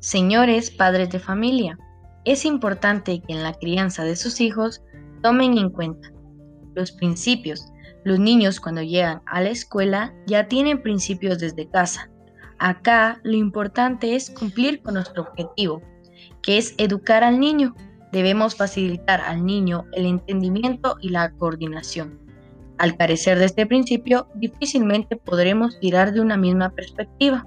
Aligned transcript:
Señores 0.00 0.70
padres 0.70 1.10
de 1.10 1.18
familia, 1.18 1.78
es 2.24 2.46
importante 2.46 3.20
que 3.20 3.34
en 3.34 3.42
la 3.42 3.52
crianza 3.52 4.02
de 4.02 4.16
sus 4.16 4.40
hijos 4.40 4.82
tomen 5.22 5.58
en 5.58 5.68
cuenta 5.68 6.10
los 6.74 6.90
principios. 6.90 7.70
Los 8.04 8.18
niños 8.18 8.60
cuando 8.60 8.80
llegan 8.80 9.20
a 9.26 9.42
la 9.42 9.50
escuela 9.50 10.14
ya 10.26 10.48
tienen 10.48 10.82
principios 10.82 11.38
desde 11.38 11.68
casa. 11.68 12.10
Acá 12.58 13.20
lo 13.24 13.36
importante 13.36 14.14
es 14.14 14.30
cumplir 14.30 14.80
con 14.80 14.94
nuestro 14.94 15.24
objetivo, 15.24 15.82
que 16.42 16.56
es 16.56 16.74
educar 16.78 17.22
al 17.22 17.38
niño. 17.38 17.74
Debemos 18.10 18.56
facilitar 18.56 19.20
al 19.20 19.44
niño 19.44 19.84
el 19.92 20.06
entendimiento 20.06 20.96
y 21.02 21.10
la 21.10 21.30
coordinación. 21.32 22.18
Al 22.78 22.96
carecer 22.96 23.38
de 23.38 23.44
este 23.44 23.66
principio, 23.66 24.28
difícilmente 24.36 25.16
podremos 25.16 25.78
tirar 25.78 26.14
de 26.14 26.22
una 26.22 26.38
misma 26.38 26.70
perspectiva. 26.70 27.46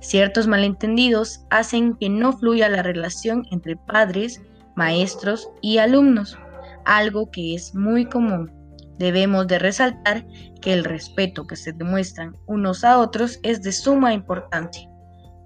Ciertos 0.00 0.46
malentendidos 0.46 1.44
hacen 1.50 1.96
que 1.96 2.08
no 2.08 2.32
fluya 2.32 2.68
la 2.68 2.82
relación 2.82 3.46
entre 3.50 3.76
padres, 3.76 4.42
maestros 4.76 5.48
y 5.62 5.78
alumnos, 5.78 6.38
algo 6.84 7.30
que 7.30 7.54
es 7.54 7.74
muy 7.74 8.04
común. 8.06 8.52
Debemos 8.98 9.46
de 9.46 9.58
resaltar 9.58 10.26
que 10.60 10.72
el 10.72 10.84
respeto 10.84 11.46
que 11.46 11.56
se 11.56 11.72
demuestran 11.72 12.36
unos 12.46 12.84
a 12.84 12.98
otros 12.98 13.40
es 13.42 13.62
de 13.62 13.72
suma 13.72 14.14
importancia. 14.14 14.88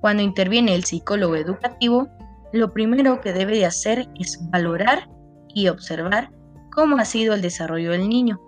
Cuando 0.01 0.23
interviene 0.23 0.75
el 0.75 0.85
psicólogo 0.85 1.37
educativo, 1.37 2.09
lo 2.53 2.73
primero 2.73 3.21
que 3.21 3.33
debe 3.33 3.57
de 3.57 3.67
hacer 3.67 4.09
es 4.19 4.39
valorar 4.51 5.09
y 5.55 5.69
observar 5.69 6.31
cómo 6.71 6.99
ha 6.99 7.05
sido 7.05 7.35
el 7.35 7.43
desarrollo 7.43 7.93
del 7.93 8.09
niño, 8.09 8.41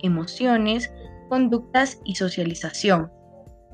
emociones, 0.00 0.92
conductas 1.28 2.00
y 2.04 2.16
socialización, 2.16 3.10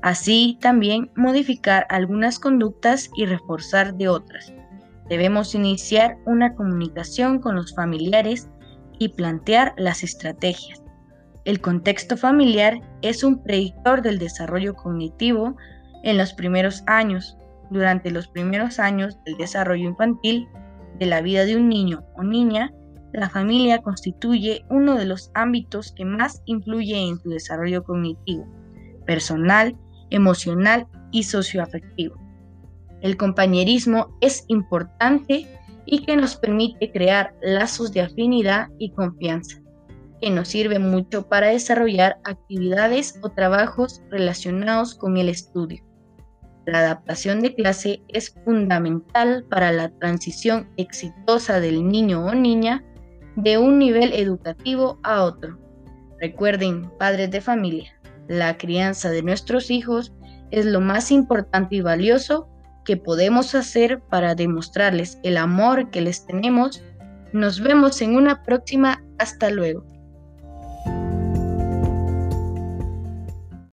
Así 0.05 0.59
también 0.61 1.09
modificar 1.15 1.87
algunas 1.89 2.37
conductas 2.37 3.09
y 3.15 3.25
reforzar 3.25 3.95
de 3.95 4.07
otras. 4.07 4.53
Debemos 5.09 5.55
iniciar 5.55 6.19
una 6.27 6.53
comunicación 6.53 7.39
con 7.39 7.55
los 7.55 7.73
familiares 7.73 8.47
y 8.99 9.09
plantear 9.09 9.73
las 9.77 10.03
estrategias. 10.03 10.83
El 11.43 11.59
contexto 11.59 12.17
familiar 12.17 12.79
es 13.01 13.23
un 13.23 13.41
predictor 13.41 14.03
del 14.03 14.19
desarrollo 14.19 14.75
cognitivo 14.75 15.57
en 16.03 16.19
los 16.19 16.33
primeros 16.33 16.83
años. 16.85 17.35
Durante 17.71 18.11
los 18.11 18.27
primeros 18.27 18.77
años 18.77 19.17
del 19.25 19.37
desarrollo 19.37 19.89
infantil 19.89 20.47
de 20.99 21.07
la 21.07 21.21
vida 21.21 21.45
de 21.45 21.55
un 21.55 21.67
niño 21.67 22.05
o 22.15 22.21
niña, 22.21 22.71
la 23.11 23.27
familia 23.27 23.81
constituye 23.81 24.65
uno 24.69 24.93
de 24.93 25.05
los 25.05 25.31
ámbitos 25.33 25.93
que 25.93 26.05
más 26.05 26.43
influye 26.45 26.95
en 26.95 27.17
su 27.17 27.29
desarrollo 27.29 27.83
cognitivo, 27.83 28.45
personal 29.07 29.75
emocional 30.09 30.87
y 31.11 31.23
socioafectivo. 31.23 32.15
El 33.01 33.17
compañerismo 33.17 34.17
es 34.21 34.45
importante 34.47 35.47
y 35.85 36.05
que 36.05 36.17
nos 36.17 36.35
permite 36.35 36.91
crear 36.91 37.35
lazos 37.41 37.91
de 37.93 38.01
afinidad 38.01 38.69
y 38.79 38.91
confianza, 38.91 39.61
que 40.19 40.29
nos 40.29 40.47
sirve 40.47 40.79
mucho 40.79 41.27
para 41.27 41.47
desarrollar 41.47 42.17
actividades 42.23 43.19
o 43.21 43.29
trabajos 43.29 44.01
relacionados 44.09 44.95
con 44.95 45.17
el 45.17 45.29
estudio. 45.29 45.83
La 46.65 46.79
adaptación 46.79 47.41
de 47.41 47.53
clase 47.53 48.01
es 48.07 48.33
fundamental 48.43 49.45
para 49.49 49.71
la 49.71 49.89
transición 49.99 50.67
exitosa 50.77 51.59
del 51.59 51.87
niño 51.87 52.25
o 52.25 52.33
niña 52.33 52.83
de 53.35 53.59
un 53.59 53.77
nivel 53.77 54.13
educativo 54.13 54.99
a 55.03 55.23
otro. 55.23 55.59
Recuerden, 56.19 56.89
padres 56.97 57.29
de 57.29 57.41
familia, 57.41 57.95
la 58.27 58.57
crianza 58.57 59.09
de 59.09 59.23
nuestros 59.23 59.69
hijos 59.71 60.13
es 60.51 60.65
lo 60.65 60.81
más 60.81 61.11
importante 61.11 61.75
y 61.75 61.81
valioso 61.81 62.49
que 62.85 62.97
podemos 62.97 63.55
hacer 63.55 63.99
para 63.99 64.35
demostrarles 64.35 65.19
el 65.23 65.37
amor 65.37 65.89
que 65.89 66.01
les 66.01 66.25
tenemos. 66.25 66.83
Nos 67.33 67.59
vemos 67.59 68.01
en 68.01 68.15
una 68.15 68.43
próxima. 68.43 69.03
Hasta 69.17 69.49
luego. 69.49 69.94